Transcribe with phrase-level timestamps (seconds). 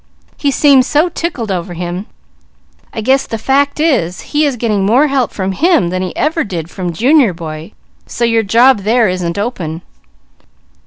[0.35, 2.07] He seemed so tickled over him,
[2.91, 6.43] I guess the fact is he is getting more help from him that he ever
[6.43, 7.73] did from Junior boy,
[8.07, 9.83] so your job there isn't open.